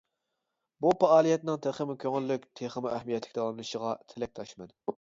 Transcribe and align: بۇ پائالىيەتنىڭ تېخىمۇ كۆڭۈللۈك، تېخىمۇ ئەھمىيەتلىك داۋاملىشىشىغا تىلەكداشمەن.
بۇ 0.85 0.93
پائالىيەتنىڭ 1.03 1.61
تېخىمۇ 1.67 1.97
كۆڭۈللۈك، 2.05 2.49
تېخىمۇ 2.63 2.95
ئەھمىيەتلىك 2.95 3.39
داۋاملىشىشىغا 3.41 3.97
تىلەكداشمەن. 4.15 4.79